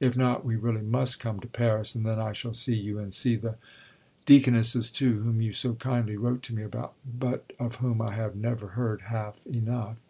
[0.00, 3.12] If not, we really must come to Paris and then I shall see you, and
[3.12, 3.56] see the
[4.24, 8.34] Deaconesses too, whom you so kindly wrote to me about, but of whom I have
[8.34, 10.00] never heard half enough....